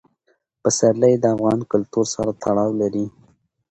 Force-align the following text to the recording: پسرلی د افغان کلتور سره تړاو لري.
پسرلی 0.61 1.13
د 1.19 1.25
افغان 1.35 1.59
کلتور 1.71 2.05
سره 2.15 2.31
تړاو 2.43 2.69
لري. 2.81 3.05